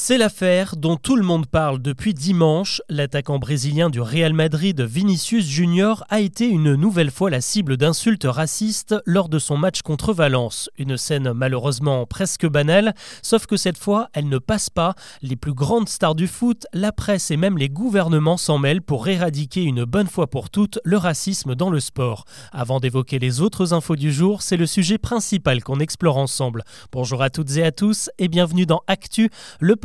C'est 0.00 0.16
l'affaire 0.16 0.76
dont 0.76 0.94
tout 0.94 1.16
le 1.16 1.24
monde 1.24 1.46
parle 1.46 1.82
depuis 1.82 2.14
dimanche. 2.14 2.80
L'attaquant 2.88 3.40
brésilien 3.40 3.90
du 3.90 4.00
Real 4.00 4.32
Madrid, 4.32 4.80
Vinicius 4.80 5.44
Junior, 5.44 6.04
a 6.08 6.20
été 6.20 6.46
une 6.46 6.76
nouvelle 6.76 7.10
fois 7.10 7.30
la 7.30 7.40
cible 7.40 7.76
d'insultes 7.76 8.24
racistes 8.24 8.94
lors 9.06 9.28
de 9.28 9.40
son 9.40 9.56
match 9.56 9.82
contre 9.82 10.12
Valence. 10.12 10.70
Une 10.78 10.96
scène 10.96 11.32
malheureusement 11.32 12.06
presque 12.06 12.46
banale, 12.46 12.94
sauf 13.22 13.46
que 13.46 13.56
cette 13.56 13.76
fois, 13.76 14.08
elle 14.12 14.28
ne 14.28 14.38
passe 14.38 14.70
pas. 14.70 14.94
Les 15.20 15.34
plus 15.34 15.52
grandes 15.52 15.88
stars 15.88 16.14
du 16.14 16.28
foot, 16.28 16.68
la 16.72 16.92
presse 16.92 17.32
et 17.32 17.36
même 17.36 17.58
les 17.58 17.68
gouvernements 17.68 18.36
s'en 18.36 18.58
mêlent 18.58 18.82
pour 18.82 19.08
éradiquer 19.08 19.64
une 19.64 19.84
bonne 19.84 20.06
fois 20.06 20.28
pour 20.28 20.48
toutes 20.48 20.78
le 20.84 20.96
racisme 20.96 21.56
dans 21.56 21.70
le 21.70 21.80
sport. 21.80 22.24
Avant 22.52 22.78
d'évoquer 22.78 23.18
les 23.18 23.40
autres 23.40 23.74
infos 23.74 23.96
du 23.96 24.12
jour, 24.12 24.42
c'est 24.42 24.56
le 24.56 24.66
sujet 24.66 24.98
principal 24.98 25.64
qu'on 25.64 25.80
explore 25.80 26.18
ensemble. 26.18 26.62
Bonjour 26.92 27.20
à 27.20 27.30
toutes 27.30 27.56
et 27.56 27.64
à 27.64 27.72
tous 27.72 28.10
et 28.18 28.28
bienvenue 28.28 28.64
dans 28.64 28.82
Actu, 28.86 29.28
le 29.58 29.74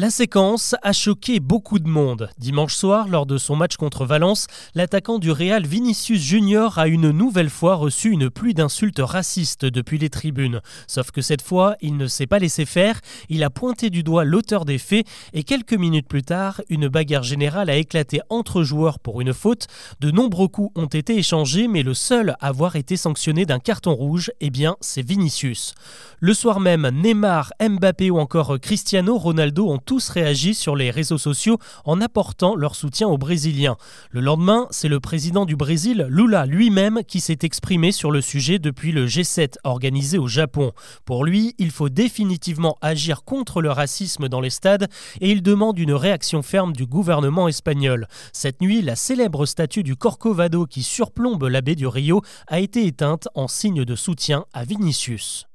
La 0.00 0.10
séquence 0.10 0.76
a 0.84 0.92
choqué 0.92 1.40
beaucoup 1.40 1.80
de 1.80 1.88
monde. 1.88 2.30
Dimanche 2.38 2.76
soir, 2.76 3.08
lors 3.08 3.26
de 3.26 3.36
son 3.36 3.56
match 3.56 3.74
contre 3.74 4.04
Valence, 4.04 4.46
l'attaquant 4.76 5.18
du 5.18 5.32
Real 5.32 5.66
Vinicius 5.66 6.22
Junior 6.22 6.78
a 6.78 6.86
une 6.86 7.10
nouvelle 7.10 7.50
fois 7.50 7.74
reçu 7.74 8.12
une 8.12 8.30
pluie 8.30 8.54
d'insultes 8.54 9.00
racistes 9.00 9.64
depuis 9.64 9.98
les 9.98 10.08
tribunes. 10.08 10.60
Sauf 10.86 11.10
que 11.10 11.20
cette 11.20 11.42
fois, 11.42 11.74
il 11.80 11.96
ne 11.96 12.06
s'est 12.06 12.28
pas 12.28 12.38
laissé 12.38 12.64
faire, 12.64 13.00
il 13.28 13.42
a 13.42 13.50
pointé 13.50 13.90
du 13.90 14.04
doigt 14.04 14.22
l'auteur 14.22 14.64
des 14.64 14.78
faits 14.78 15.04
et 15.32 15.42
quelques 15.42 15.74
minutes 15.74 16.06
plus 16.06 16.22
tard, 16.22 16.60
une 16.68 16.86
bagarre 16.86 17.24
générale 17.24 17.68
a 17.68 17.74
éclaté 17.74 18.20
entre 18.28 18.62
joueurs 18.62 19.00
pour 19.00 19.20
une 19.20 19.34
faute. 19.34 19.66
De 19.98 20.12
nombreux 20.12 20.46
coups 20.46 20.70
ont 20.80 20.86
été 20.86 21.18
échangés, 21.18 21.66
mais 21.66 21.82
le 21.82 21.94
seul 21.94 22.36
à 22.38 22.46
avoir 22.46 22.76
été 22.76 22.96
sanctionné 22.96 23.46
d'un 23.46 23.58
carton 23.58 23.94
rouge, 23.94 24.30
eh 24.40 24.50
bien, 24.50 24.76
c'est 24.80 25.04
Vinicius. 25.04 25.74
Le 26.20 26.34
soir 26.34 26.60
même, 26.60 26.88
Neymar, 26.88 27.52
Mbappé 27.60 28.12
ou 28.12 28.20
encore 28.20 28.60
Cristiano 28.60 29.18
Ronaldo 29.18 29.68
ont 29.68 29.78
tous 29.88 30.10
réagi 30.10 30.52
sur 30.52 30.76
les 30.76 30.90
réseaux 30.90 31.16
sociaux 31.16 31.56
en 31.86 32.02
apportant 32.02 32.54
leur 32.54 32.74
soutien 32.74 33.08
aux 33.08 33.16
Brésiliens. 33.16 33.78
Le 34.10 34.20
lendemain, 34.20 34.66
c'est 34.70 34.86
le 34.86 35.00
président 35.00 35.46
du 35.46 35.56
Brésil, 35.56 36.06
Lula 36.10 36.44
lui-même, 36.44 37.00
qui 37.08 37.20
s'est 37.20 37.38
exprimé 37.40 37.90
sur 37.90 38.10
le 38.10 38.20
sujet 38.20 38.58
depuis 38.58 38.92
le 38.92 39.06
G7 39.06 39.54
organisé 39.64 40.18
au 40.18 40.26
Japon. 40.26 40.72
Pour 41.06 41.24
lui, 41.24 41.54
il 41.56 41.70
faut 41.70 41.88
définitivement 41.88 42.76
agir 42.82 43.24
contre 43.24 43.62
le 43.62 43.70
racisme 43.70 44.28
dans 44.28 44.42
les 44.42 44.50
stades 44.50 44.90
et 45.22 45.30
il 45.30 45.42
demande 45.42 45.78
une 45.78 45.94
réaction 45.94 46.42
ferme 46.42 46.74
du 46.74 46.84
gouvernement 46.84 47.48
espagnol. 47.48 48.08
Cette 48.34 48.60
nuit, 48.60 48.82
la 48.82 48.94
célèbre 48.94 49.46
statue 49.46 49.84
du 49.84 49.96
Corcovado 49.96 50.66
qui 50.66 50.82
surplombe 50.82 51.44
la 51.44 51.62
baie 51.62 51.76
du 51.76 51.86
Rio 51.86 52.20
a 52.46 52.60
été 52.60 52.84
éteinte 52.84 53.28
en 53.34 53.48
signe 53.48 53.86
de 53.86 53.96
soutien 53.96 54.44
à 54.52 54.64
Vinicius. 54.64 55.47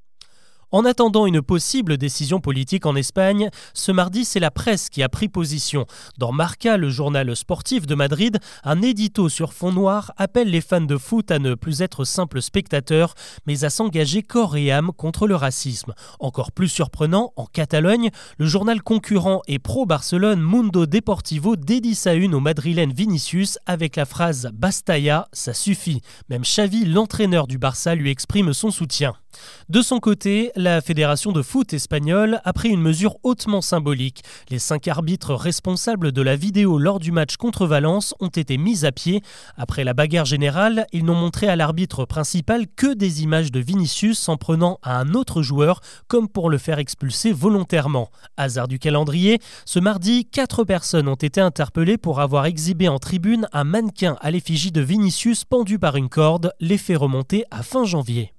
En 0.74 0.86
attendant 0.86 1.28
une 1.28 1.44
possible 1.44 1.98
décision 1.98 2.40
politique 2.40 2.88
en 2.88 2.96
Espagne, 2.96 3.52
ce 3.76 3.92
mardi, 3.92 4.26
c'est 4.26 4.40
la 4.40 4.50
presse 4.50 4.90
qui 4.90 5.04
a 5.04 5.08
pris 5.08 5.30
position. 5.30 5.86
Dans 6.18 6.32
Marca, 6.32 6.78
le 6.78 6.90
journal 6.90 7.36
sportif 7.36 7.86
de 7.86 7.94
Madrid, 7.94 8.40
un 8.64 8.82
édito 8.82 9.30
sur 9.30 9.54
fond 9.54 9.72
noir 9.72 10.14
appelle 10.18 10.50
les 10.50 10.62
fans 10.62 10.82
de 10.82 10.98
foot 10.98 11.30
à 11.30 11.38
ne 11.38 11.54
plus 11.54 11.84
être 11.84 12.06
simples 12.06 12.42
spectateurs, 12.42 13.14
mais 13.46 13.66
à 13.66 13.70
s'engager 13.70 14.24
corps 14.24 14.58
et 14.58 14.72
âme 14.72 14.92
contre 14.98 15.28
le 15.28 15.36
racisme. 15.36 15.94
Encore 16.20 16.52
plus 16.52 16.70
surprenant, 16.70 17.34
en 17.36 17.46
Catalogne, 17.46 18.10
le 18.40 18.48
journal 18.48 18.82
concurrent 18.82 19.44
et 19.48 19.60
pro-Barcelone 19.60 20.42
Mundo 20.42 20.88
Deportivo 20.88 21.56
dédie 21.56 21.94
sa 21.94 22.16
une 22.16 22.34
au 22.34 22.40
madrilène 22.40 22.94
Vinicius 22.94 23.60
avec 23.68 23.96
la 23.96 24.06
phrase 24.06 24.50
Bastaya, 24.52 25.28
ça 25.34 25.54
suffit. 25.54 26.02
Même 26.30 26.42
Xavi, 26.42 26.86
l'entraîneur 26.86 27.46
du 27.46 27.60
Barça, 27.60 27.94
lui 27.94 28.10
exprime 28.10 28.54
son 28.54 28.72
soutien. 28.72 29.14
De 29.70 29.82
son 29.82 30.00
côté, 30.00 30.52
la 30.56 30.82
Fédération 30.82 31.32
de 31.32 31.42
foot 31.42 31.74
espagnole 31.74 32.42
a 32.44 32.54
pris 32.54 32.70
une 32.70 32.82
mesure 32.82 33.18
hautement 33.24 33.62
symbolique. 33.62 34.24
Les 34.50 34.60
cinq 34.60 34.88
arbitres 34.88 35.34
responsables 35.36 36.12
de 36.12 36.22
la 36.22 36.36
vidéo 36.36 36.78
lors 36.78 37.00
du 37.00 37.12
match 37.12 37.38
contre 37.38 37.66
Valence 37.66 38.14
ont 38.20 38.28
été 38.28 38.58
mis 38.58 38.86
à 38.86 38.92
pied. 38.92 39.22
Après 39.58 39.84
la 39.84 39.94
bagarre 39.94 40.26
générale, 40.26 40.86
ils 40.92 41.06
n'ont 41.06 41.16
montré 41.16 41.48
à 41.48 41.56
l'arbitre 41.56 42.06
principal 42.06 42.66
que 42.76 42.94
des 42.94 43.24
images 43.24 43.52
de 43.52 43.60
Vinicius 43.60 44.20
s'en 44.20 44.38
prenant 44.38 44.80
à 44.82 45.00
un 45.00 45.14
autre 45.14 45.42
joueur, 45.42 45.82
comme 46.08 46.28
pour 46.28 46.50
le 46.50 46.58
faire 46.58 46.80
expulser 46.80 47.32
volontairement. 47.32 48.10
Hasard 48.38 48.68
du 48.68 48.80
calendrier, 48.80 49.40
ce 49.66 49.80
mardi, 49.80 50.26
quatre 50.26 50.64
personnes 50.64 51.08
ont 51.08 51.16
été 51.16 51.42
interpellées 51.42 51.98
pour 51.98 52.20
avoir 52.20 52.46
exhibé 52.46 52.88
en 52.88 53.00
tribune 53.00 53.48
un 53.54 53.64
mannequin 53.64 54.18
à 54.22 54.32
l'effigie 54.32 54.72
de 54.72 54.82
Vinicius 54.82 55.46
pendu 55.46 55.80
par 55.80 55.96
une 55.96 56.10
corde, 56.10 56.52
l'effet 56.60 56.96
remonté 56.96 57.46
à 57.52 57.64
fin 57.64 57.86
janvier. 57.86 58.34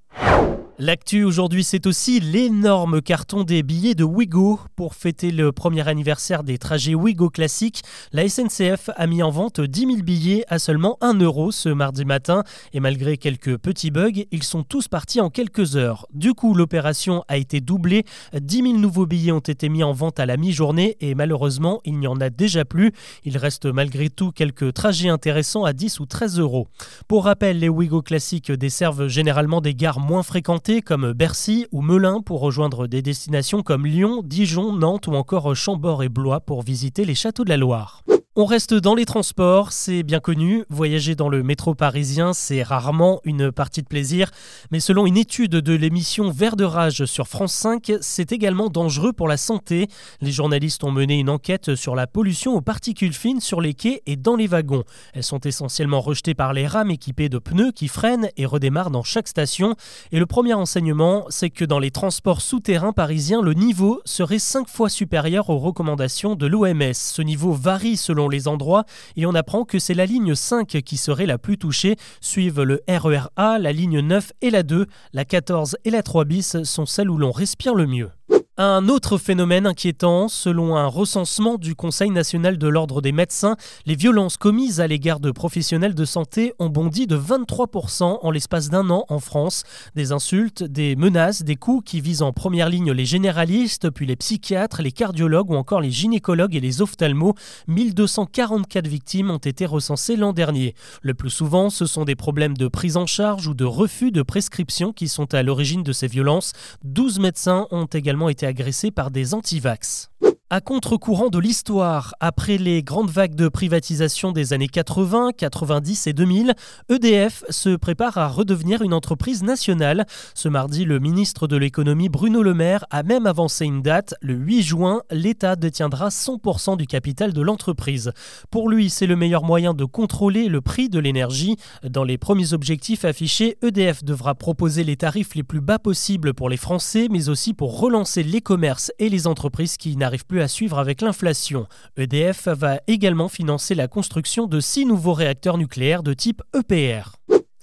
L'actu 0.81 1.23
aujourd'hui, 1.23 1.63
c'est 1.63 1.87
aussi 1.87 2.19
l'énorme 2.19 3.01
carton 3.01 3.45
des 3.45 3.63
billets 3.63 3.95
de 3.95 4.03
Wigo. 4.03 4.59
Pour 4.75 4.97
fêter 4.97 5.31
le 5.31 5.53
premier 5.53 5.87
anniversaire 5.87 6.43
des 6.43 6.59
trajets 6.59 6.97
Wigo 6.97 7.31
classiques, 7.31 7.83
la 8.13 8.29
SNCF 8.29 8.91
a 8.97 9.07
mis 9.07 9.23
en 9.23 9.31
vente 9.31 9.61
10 9.61 9.81
000 9.81 9.93
billets 10.03 10.45
à 10.49 10.59
seulement 10.59 10.99
1 11.01 11.21
euro 11.21 11.53
ce 11.53 11.69
mardi 11.69 12.05
matin. 12.05 12.43
Et 12.73 12.81
malgré 12.81 13.19
quelques 13.19 13.57
petits 13.57 13.93
bugs, 13.93 14.25
ils 14.33 14.43
sont 14.43 14.65
tous 14.65 14.89
partis 14.89 15.21
en 15.21 15.31
quelques 15.31 15.77
heures. 15.77 16.09
Du 16.13 16.35
coup, 16.35 16.55
l'opération 16.55 17.23
a 17.29 17.37
été 17.37 17.61
doublée. 17.61 18.05
10 18.37 18.63
000 18.63 18.79
nouveaux 18.79 19.07
billets 19.07 19.31
ont 19.31 19.39
été 19.39 19.69
mis 19.69 19.85
en 19.85 19.93
vente 19.93 20.19
à 20.19 20.27
la 20.27 20.37
mi-journée 20.37 20.97
et 20.99 21.15
malheureusement, 21.15 21.83
il 21.85 22.01
n'y 22.01 22.09
en 22.09 22.21
a 22.21 22.31
déjà 22.31 22.65
plus. 22.65 22.91
Il 23.23 23.39
reste 23.39 23.67
malgré 23.67 24.11
tout 24.11 24.33
quelques 24.33 24.75
trajets 24.75 25.09
intéressants 25.09 25.63
à 25.63 25.73
10 25.73 26.01
ou 26.01 26.07
13 26.07 26.41
euros. 26.41 26.67
Pour 27.07 27.27
rappel, 27.27 27.61
les 27.61 27.69
Wigo 27.69 28.03
classiques 28.03 28.51
desservent 28.51 29.07
généralement 29.07 29.61
des 29.61 29.77
gares 29.77 30.01
moins 30.01 30.25
comme 30.65 31.13
Bercy 31.13 31.67
ou 31.73 31.83
Melun 31.83 32.23
pour 32.23 32.41
rejoindre 32.41 32.87
des 32.87 33.03
destinations 33.03 33.63
comme 33.63 33.85
Lyon, 33.87 34.23
Dijon, 34.25 34.73
Nantes 34.73 35.07
ou 35.09 35.15
encore 35.15 35.55
Chambord 35.55 36.03
et 36.03 36.09
Blois 36.09 36.41
pour 36.41 36.63
visiter 36.63 37.05
les 37.05 37.15
châteaux 37.15 37.45
de 37.45 37.51
la 37.51 37.59
Loire. 37.59 38.03
On 38.37 38.47
reste 38.47 38.75
dans 38.75 38.97
les 38.97 39.05
transports, 39.05 39.71
c'est 39.71 40.03
bien 40.03 40.19
connu. 40.19 40.65
Voyager 40.69 41.15
dans 41.15 41.29
le 41.29 41.45
métro 41.45 41.77
parisien, 41.77 42.33
c'est 42.33 42.65
rarement 42.65 43.21
une 43.23 43.53
partie 43.53 43.81
de 43.81 43.87
plaisir. 43.87 44.33
Mais 44.73 44.81
selon 44.81 45.07
une 45.07 45.17
étude 45.17 45.53
de 45.53 45.73
l'émission 45.73 46.33
Vert 46.33 46.57
de 46.57 46.65
rage 46.65 47.05
sur 47.05 47.29
France 47.29 47.55
5, 47.55 47.93
c'est 48.01 48.33
également 48.33 48.71
dangereux 48.71 49.13
pour 49.13 49.29
la 49.29 49.37
santé. 49.37 49.87
Les 50.21 50.33
journalistes 50.33 50.83
ont 50.83 50.91
mené 50.91 51.21
une 51.21 51.31
enquête 51.31 51.77
sur 51.77 51.95
la 51.95 52.09
pollution 52.09 52.57
aux 52.57 52.61
particules 52.61 53.13
fines 53.13 53.41
sur 53.41 53.61
les 53.61 53.73
quais 53.73 54.03
et 54.07 54.17
dans 54.17 54.35
les 54.35 54.49
wagons. 54.49 54.83
Elles 55.13 55.23
sont 55.23 55.39
essentiellement 55.39 56.01
rejetées 56.01 56.35
par 56.35 56.55
les 56.55 56.67
rames 56.67 56.91
équipées 56.91 57.29
de 57.29 57.39
pneus 57.39 57.71
qui 57.71 57.87
freinent 57.87 58.31
et 58.37 58.47
redémarrent 58.47 58.91
dans 58.91 59.05
chaque 59.05 59.29
station. 59.29 59.77
Et 60.11 60.19
le 60.19 60.27
premier 60.27 60.55
enseignement, 60.55 61.25
c'est 61.29 61.51
que 61.51 61.65
dans 61.65 61.79
les 61.79 61.93
transports 61.93 62.41
souterrains 62.41 62.93
parisiens, 62.93 63.43
le 63.43 63.55
niveau 63.55 64.03
serait 64.05 64.41
5 64.41 64.69
fois 64.69 64.89
supérieur 64.89 65.51
aux 65.51 65.59
recommandations 65.59 66.35
de 66.35 66.49
l'OMS. 66.49 66.95
Ce 66.95 67.23
niveau 67.23 67.53
varie 67.53 67.97
selon 67.97 68.24
les 68.29 68.49
endroits 68.49 68.85
et 69.17 69.27
on 69.27 69.35
apprend 69.35 69.65
que 69.65 69.79
c'est 69.79 69.95
la 69.95 70.07
ligne 70.07 70.35
5 70.35 70.67
qui 70.67 70.97
serait 70.97 71.27
la 71.27 71.39
plus 71.39 71.59
touchée. 71.59 71.97
Suivent 72.21 72.63
le 72.63 72.83
RER 72.89 73.29
A, 73.37 73.59
la 73.59 73.73
ligne 73.73 74.01
9 74.01 74.33
et 74.43 74.51
la 74.51 74.63
2. 74.63 74.87
La 75.13 75.25
14 75.25 75.77
et 75.85 75.91
la 75.91 76.03
3 76.03 76.25
bis 76.25 76.63
sont 76.65 76.87
celles 76.87 77.11
où 77.11 77.19
l'on 77.19 77.31
respire 77.31 77.75
le 77.75 77.87
mieux. 77.87 78.11
Un 78.57 78.89
autre 78.89 79.19
phénomène 79.19 79.67
inquiétant, 79.67 80.29
selon 80.29 80.77
un 80.77 80.87
recensement 80.87 81.59
du 81.59 81.75
Conseil 81.75 82.11
national 82.11 82.57
de 82.57 82.69
l'ordre 82.69 83.03
des 83.03 83.11
médecins, 83.11 83.57
les 83.85 83.97
violences 83.97 84.37
commises 84.37 84.81
à 84.81 84.87
l'égard 84.87 85.19
de 85.19 85.33
professionnels 85.33 85.97
de 85.97 86.05
santé 86.05 86.55
ont 86.61 86.69
bondi 86.69 87.09
de 87.09 87.19
23% 87.19 88.19
en 88.23 88.31
l'espace 88.31 88.71
d'un 88.71 88.91
an 88.91 89.07
en 89.09 89.19
France. 89.19 89.65
Des 89.97 90.13
insultes, 90.13 90.63
des 90.63 90.95
menaces, 90.95 91.43
des 91.43 91.57
coups 91.57 91.83
qui 91.85 92.01
visent 92.01 92.23
en 92.23 92.33
première 92.33 92.69
ligne 92.69 92.93
les 92.93 93.05
généralistes, 93.05 93.91
puis 93.91 94.07
les 94.07 94.15
psychiatres, 94.15 94.83
les 94.83 94.93
cardiologues 94.93 95.51
ou 95.51 95.57
encore 95.57 95.81
les 95.81 95.91
gynécologues 95.91 96.55
et 96.55 96.61
les 96.61 96.81
ophtalmos. 96.81 97.35
1244 97.67 98.87
victimes 98.87 99.33
ont 99.33 99.39
été 99.39 99.67
recensées 99.67 100.15
l'an 100.15 100.33
dernier. 100.33 100.77
Le 101.03 101.15
plus 101.15 101.31
souvent, 101.31 101.71
ce 101.71 101.87
sont 101.87 102.05
des 102.05 102.15
problèmes 102.15 102.57
de 102.57 102.69
prise 102.69 102.97
en 102.97 103.07
charge 103.07 103.49
ou 103.49 103.55
de 103.55 103.65
refus 103.65 104.13
de 104.13 104.23
prescription 104.23 104.93
qui 104.93 105.09
sont 105.09 105.35
à 105.35 105.43
l'origine 105.43 105.83
de 105.83 105.93
ces 105.93 106.07
violences. 106.07 106.53
12 106.85 107.19
médecins 107.19 107.67
ont 107.73 107.87
également 107.87 108.29
été 108.29 108.44
agressé 108.47 108.91
par 108.91 109.11
des 109.11 109.35
antivax. 109.35 110.11
À 110.51 110.61
contre-courant 110.61 111.31
de 111.31 111.39
l'histoire, 111.39 112.15
après 112.21 112.59
les 112.59 112.83
grandes 112.83 113.09
vagues 113.09 113.35
de 113.35 113.49
privatisation 113.49 114.31
des 114.31 114.53
années 114.53 114.69
80, 114.69 115.31
90 115.39 116.07
et 116.07 116.13
2000, 116.13 116.53
EDF 116.91 117.45
se 117.49 117.75
prépare 117.77 118.19
à 118.19 118.29
redevenir 118.29 118.83
une 118.83 118.93
entreprise 118.93 119.43
nationale. 119.43 120.05
Ce 120.35 120.51
mardi, 120.51 120.85
le 120.85 120.99
ministre 120.99 121.47
de 121.47 121.57
l'économie 121.57 122.11
Bruno 122.11 122.43
Le 122.43 122.53
Maire 122.53 122.85
a 122.91 123.03
même 123.03 123.27
avancé 123.27 123.65
une 123.65 123.81
date. 123.81 124.15
Le 124.21 124.35
8 124.35 124.63
juin, 124.63 125.03
l'État 125.11 125.57
détiendra 125.57 126.11
100% 126.11 126.77
du 126.77 126.87
capital 126.87 127.33
de 127.33 127.41
l'entreprise. 127.41 128.13
Pour 128.51 128.69
lui, 128.69 128.91
c'est 128.91 129.07
le 129.07 129.17
meilleur 129.17 129.45
moyen 129.45 129.73
de 129.73 129.87
contrôler 129.87 130.49
le 130.49 130.61
prix 130.61 130.91
de 130.91 130.99
l'énergie. 130.99 131.57
Dans 131.89 132.05
les 132.05 132.19
premiers 132.19 132.53
objectifs 132.53 133.07
affichés, 133.07 133.57
EDF 133.63 134.05
devra 134.05 134.35
proposer 134.35 134.85
les 134.85 134.97
tarifs 134.97 135.35
les 135.35 135.43
plus 135.43 135.63
bas 135.63 135.79
possibles 135.79 136.35
pour 136.35 136.51
les 136.51 136.59
Français, 136.59 137.09
mais 137.11 137.31
aussi 137.31 137.55
pour 137.55 137.81
relancer 137.81 138.23
les 138.23 138.43
commerces 138.43 138.93
et 138.99 139.09
les 139.09 139.27
entreprises 139.27 139.79
qui 139.79 139.97
n'arrivent 139.97 140.27
plus 140.27 140.34
à 140.43 140.49
suivre 140.49 140.79
avec 140.79 141.01
l'inflation. 141.01 141.67
EDF 141.97 142.49
va 142.49 142.81
également 142.87 143.29
financer 143.29 143.75
la 143.75 143.89
construction 143.89 144.47
de 144.47 144.61
six 144.61 144.87
nouveaux 144.87 145.15
réacteurs 145.15 145.59
nucléaires 145.59 146.03
de 146.03 146.15
type 146.15 146.43
EPR. 146.55 147.13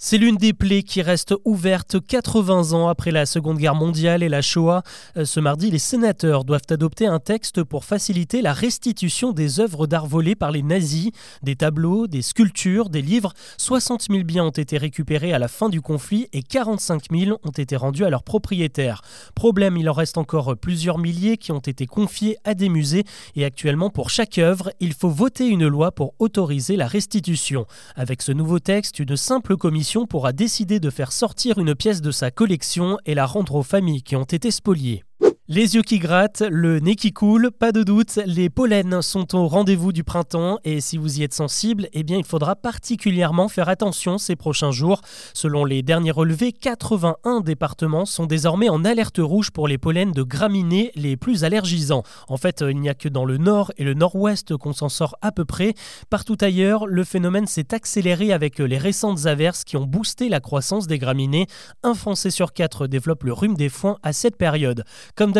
C'est 0.04 0.18
l'une 0.18 0.36
des 0.36 0.52
plaies 0.52 0.82
qui 0.82 1.00
reste 1.00 1.32
ouverte 1.44 2.04
80 2.04 2.72
ans 2.72 2.88
après 2.88 3.12
la 3.12 3.24
Seconde 3.24 3.58
Guerre 3.58 3.76
mondiale 3.76 4.24
et 4.24 4.28
la 4.28 4.42
Shoah. 4.42 4.82
Euh, 5.16 5.24
ce 5.24 5.38
mardi, 5.38 5.70
les 5.70 5.78
sénateurs 5.78 6.44
doivent 6.44 6.66
adopter 6.70 7.06
un 7.06 7.20
texte 7.20 7.62
pour 7.62 7.84
faciliter 7.84 8.42
la 8.42 8.52
restitution 8.52 9.30
des 9.30 9.60
œuvres 9.60 9.86
d'art 9.86 10.08
volées 10.08 10.34
par 10.34 10.50
les 10.50 10.64
nazis. 10.64 11.12
Des 11.44 11.54
tableaux, 11.54 12.08
des 12.08 12.20
sculptures, 12.20 12.88
des 12.88 13.00
livres. 13.00 13.32
60 13.58 14.08
000 14.10 14.24
biens 14.24 14.46
ont 14.46 14.50
été 14.50 14.76
récupérés 14.76 15.32
à 15.32 15.38
la 15.38 15.46
fin 15.46 15.68
du 15.68 15.80
conflit 15.80 16.26
et 16.32 16.42
45 16.42 17.04
000 17.12 17.38
ont 17.40 17.50
été 17.50 17.76
rendus 17.76 18.04
à 18.04 18.10
leurs 18.10 18.24
propriétaires. 18.24 19.02
Problème, 19.36 19.76
il 19.76 19.88
en 19.88 19.92
reste 19.92 20.18
encore 20.18 20.56
plusieurs 20.56 20.98
milliers 20.98 21.36
qui 21.36 21.52
ont 21.52 21.60
été 21.60 21.86
confiés 21.86 22.38
à 22.42 22.54
des 22.54 22.70
musées 22.70 23.04
et 23.36 23.44
actuellement 23.44 23.88
pour 23.88 24.10
chaque 24.10 24.38
œuvre, 24.38 24.72
il 24.80 24.94
faut 24.94 25.10
voter 25.10 25.46
une 25.46 25.68
loi 25.68 25.92
pour 25.92 26.14
autoriser 26.18 26.74
la 26.74 26.88
restitution. 26.88 27.66
Avec 27.94 28.20
ce 28.20 28.32
nouveau 28.32 28.58
texte, 28.58 28.98
une 28.98 29.16
simple 29.16 29.56
commission 29.56 29.91
pourra 30.00 30.32
décider 30.32 30.80
de 30.80 30.90
faire 30.90 31.12
sortir 31.12 31.58
une 31.58 31.74
pièce 31.74 32.00
de 32.00 32.10
sa 32.10 32.30
collection 32.30 32.98
et 33.06 33.14
la 33.14 33.26
rendre 33.26 33.54
aux 33.54 33.62
familles 33.62 34.02
qui 34.02 34.16
ont 34.16 34.24
été 34.24 34.50
spoliées. 34.50 35.04
Les 35.48 35.74
yeux 35.74 35.82
qui 35.82 35.98
grattent, 35.98 36.44
le 36.48 36.78
nez 36.78 36.94
qui 36.94 37.12
coule, 37.12 37.50
pas 37.50 37.72
de 37.72 37.82
doute, 37.82 38.20
les 38.26 38.48
pollens 38.48 39.02
sont 39.02 39.34
au 39.34 39.48
rendez-vous 39.48 39.90
du 39.90 40.04
printemps 40.04 40.60
et 40.62 40.80
si 40.80 40.96
vous 40.96 41.18
y 41.18 41.24
êtes 41.24 41.34
sensible, 41.34 41.88
eh 41.92 42.04
bien 42.04 42.16
il 42.16 42.24
faudra 42.24 42.54
particulièrement 42.54 43.48
faire 43.48 43.68
attention 43.68 44.18
ces 44.18 44.36
prochains 44.36 44.70
jours. 44.70 45.00
Selon 45.34 45.64
les 45.64 45.82
derniers 45.82 46.12
relevés, 46.12 46.52
81 46.52 47.40
départements 47.40 48.06
sont 48.06 48.26
désormais 48.26 48.68
en 48.68 48.84
alerte 48.84 49.18
rouge 49.18 49.50
pour 49.50 49.66
les 49.66 49.78
pollens 49.78 50.12
de 50.12 50.22
graminées 50.22 50.92
les 50.94 51.16
plus 51.16 51.42
allergisants. 51.42 52.04
En 52.28 52.36
fait, 52.36 52.60
il 52.60 52.78
n'y 52.78 52.88
a 52.88 52.94
que 52.94 53.08
dans 53.08 53.24
le 53.24 53.36
nord 53.36 53.72
et 53.78 53.84
le 53.84 53.94
nord-ouest 53.94 54.56
qu'on 54.56 54.72
s'en 54.72 54.88
sort 54.88 55.16
à 55.22 55.32
peu 55.32 55.44
près. 55.44 55.74
Partout 56.08 56.38
ailleurs, 56.40 56.86
le 56.86 57.02
phénomène 57.02 57.48
s'est 57.48 57.74
accéléré 57.74 58.32
avec 58.32 58.60
les 58.60 58.78
récentes 58.78 59.26
averses 59.26 59.64
qui 59.64 59.76
ont 59.76 59.86
boosté 59.86 60.28
la 60.28 60.38
croissance 60.38 60.86
des 60.86 60.98
graminées. 60.98 61.48
Un 61.82 61.94
Français 61.94 62.30
sur 62.30 62.52
quatre 62.52 62.86
développe 62.86 63.24
le 63.24 63.32
rhume 63.32 63.56
des 63.56 63.68
foins 63.68 63.98
à 64.04 64.12
cette 64.12 64.36
période. 64.36 64.84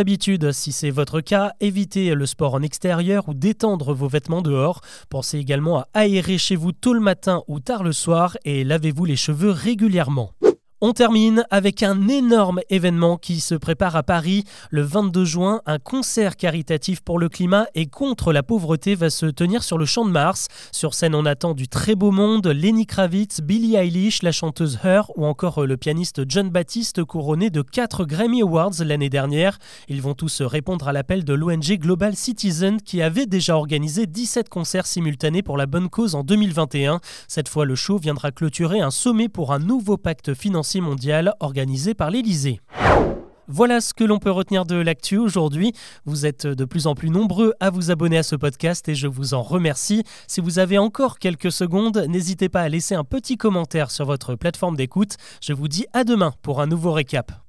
D'habitude, 0.02 0.50
si 0.50 0.72
c'est 0.72 0.90
votre 0.90 1.20
cas, 1.20 1.52
évitez 1.60 2.16
le 2.16 2.26
sport 2.26 2.54
en 2.54 2.62
extérieur 2.62 3.28
ou 3.28 3.34
détendre 3.34 3.94
vos 3.94 4.08
vêtements 4.08 4.42
dehors. 4.42 4.80
Pensez 5.10 5.38
également 5.38 5.78
à 5.78 5.88
aérer 5.94 6.38
chez 6.38 6.56
vous 6.56 6.72
tôt 6.72 6.92
le 6.92 6.98
matin 6.98 7.44
ou 7.46 7.60
tard 7.60 7.84
le 7.84 7.92
soir 7.92 8.36
et 8.44 8.64
lavez-vous 8.64 9.04
les 9.04 9.14
cheveux 9.14 9.52
régulièrement. 9.52 10.32
On 10.84 10.92
termine 10.94 11.46
avec 11.50 11.84
un 11.84 12.08
énorme 12.08 12.58
événement 12.68 13.16
qui 13.16 13.38
se 13.38 13.54
prépare 13.54 13.94
à 13.94 14.02
Paris. 14.02 14.42
Le 14.68 14.82
22 14.82 15.24
juin, 15.24 15.60
un 15.64 15.78
concert 15.78 16.36
caritatif 16.36 17.02
pour 17.02 17.20
le 17.20 17.28
climat 17.28 17.68
et 17.76 17.86
contre 17.86 18.32
la 18.32 18.42
pauvreté 18.42 18.96
va 18.96 19.08
se 19.08 19.26
tenir 19.26 19.62
sur 19.62 19.78
le 19.78 19.84
champ 19.84 20.04
de 20.04 20.10
Mars. 20.10 20.48
Sur 20.72 20.94
scène, 20.94 21.14
on 21.14 21.24
attend 21.24 21.54
du 21.54 21.68
très 21.68 21.94
beau 21.94 22.10
monde, 22.10 22.48
Lenny 22.48 22.86
Kravitz, 22.86 23.42
Billie 23.42 23.76
Eilish, 23.76 24.24
la 24.24 24.32
chanteuse 24.32 24.80
Her 24.82 25.02
ou 25.14 25.24
encore 25.24 25.64
le 25.64 25.76
pianiste 25.76 26.22
John 26.28 26.50
Baptiste 26.50 27.04
couronné 27.04 27.50
de 27.50 27.62
4 27.62 28.04
Grammy 28.04 28.42
Awards 28.42 28.82
l'année 28.84 29.08
dernière. 29.08 29.58
Ils 29.86 30.02
vont 30.02 30.14
tous 30.14 30.42
répondre 30.42 30.88
à 30.88 30.92
l'appel 30.92 31.22
de 31.22 31.32
l'ONG 31.32 31.78
Global 31.78 32.16
Citizen 32.16 32.82
qui 32.82 33.02
avait 33.02 33.26
déjà 33.26 33.56
organisé 33.56 34.06
17 34.06 34.48
concerts 34.48 34.86
simultanés 34.86 35.44
pour 35.44 35.56
la 35.56 35.66
bonne 35.66 35.88
cause 35.88 36.16
en 36.16 36.24
2021. 36.24 36.98
Cette 37.28 37.48
fois, 37.48 37.66
le 37.66 37.76
show 37.76 37.98
viendra 37.98 38.32
clôturer 38.32 38.80
un 38.80 38.90
sommet 38.90 39.28
pour 39.28 39.52
un 39.52 39.60
nouveau 39.60 39.96
pacte 39.96 40.34
financier 40.34 40.71
mondiale 40.80 41.34
organisée 41.40 41.94
par 41.94 42.10
l'Élysée. 42.10 42.60
Voilà 43.48 43.80
ce 43.80 43.92
que 43.92 44.04
l'on 44.04 44.18
peut 44.18 44.30
retenir 44.30 44.64
de 44.64 44.76
l'actu 44.76 45.18
aujourd'hui. 45.18 45.72
Vous 46.06 46.26
êtes 46.26 46.46
de 46.46 46.64
plus 46.64 46.86
en 46.86 46.94
plus 46.94 47.10
nombreux 47.10 47.52
à 47.60 47.70
vous 47.70 47.90
abonner 47.90 48.16
à 48.18 48.22
ce 48.22 48.36
podcast 48.36 48.88
et 48.88 48.94
je 48.94 49.08
vous 49.08 49.34
en 49.34 49.42
remercie. 49.42 50.04
Si 50.26 50.40
vous 50.40 50.58
avez 50.58 50.78
encore 50.78 51.18
quelques 51.18 51.52
secondes, 51.52 52.06
n'hésitez 52.08 52.48
pas 52.48 52.62
à 52.62 52.68
laisser 52.68 52.94
un 52.94 53.04
petit 53.04 53.36
commentaire 53.36 53.90
sur 53.90 54.06
votre 54.06 54.36
plateforme 54.36 54.76
d'écoute. 54.76 55.16
Je 55.40 55.52
vous 55.52 55.68
dis 55.68 55.86
à 55.92 56.04
demain 56.04 56.32
pour 56.42 56.60
un 56.60 56.66
nouveau 56.66 56.92
récap. 56.92 57.41